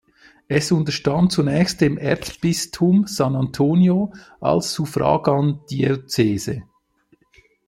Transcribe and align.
Es 0.47 0.71
unterstand 0.71 1.31
zunächst 1.31 1.79
dem 1.79 1.99
Erzbistum 1.99 3.05
San 3.05 3.35
Antonio 3.35 4.11
als 4.39 4.73
Suffragandiözese. 4.73 6.63